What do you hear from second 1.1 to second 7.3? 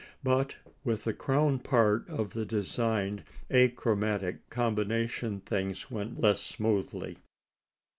crown part of the designed achromatic combination things went less smoothly.